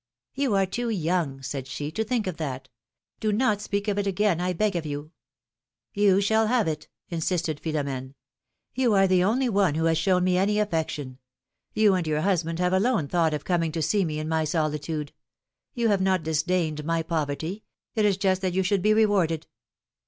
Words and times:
^^You 0.35 0.57
are 0.59 0.65
too 0.65 0.89
young," 0.89 1.43
said 1.43 1.67
she, 1.67 1.91
^^to 1.91 2.07
think 2.07 2.25
of 2.25 2.37
that. 2.37 2.69
Do 3.19 3.31
not 3.31 3.61
speak 3.61 3.87
of 3.87 3.99
it 3.99 4.07
again, 4.07 4.41
I 4.41 4.51
beg 4.51 4.75
of 4.75 4.83
you!" 4.83 5.11
^^You 5.95 6.19
shall 6.23 6.47
have 6.47 6.67
it," 6.67 6.87
insisted 7.09 7.59
Philomene. 7.61 8.15
^^You 8.75 8.97
are 8.97 9.05
the 9.07 9.23
only 9.23 9.47
one 9.47 9.75
who 9.75 9.83
has 9.85 9.99
shown 9.99 10.23
me 10.23 10.37
any 10.39 10.57
affection; 10.57 11.19
you 11.75 11.93
and 11.93 12.07
your 12.07 12.21
husband 12.21 12.57
have 12.57 12.73
alone 12.73 13.09
thought 13.09 13.35
of 13.35 13.45
coming 13.45 13.71
to 13.73 13.83
see 13.83 14.03
me 14.03 14.17
in 14.17 14.27
my 14.27 14.37
PHILOM^INE^S 14.37 14.41
MAEEIAGES. 14.41 14.43
87 14.43 14.63
solitude. 14.63 15.13
You 15.75 15.89
have 15.89 16.01
not 16.01 16.23
disdained 16.23 16.83
my 16.83 17.03
poverty; 17.03 17.63
it 17.93 18.03
is 18.03 18.17
just 18.17 18.41
that 18.41 18.53
you 18.53 18.63
should 18.63 18.81
be 18.81 18.95
re 18.95 19.05
warded. 19.05 19.45